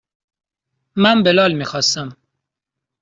[0.95, 2.15] من بلال میخواستم.